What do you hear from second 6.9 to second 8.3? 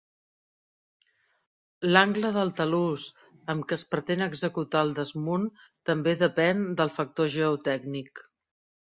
factor geotècnic.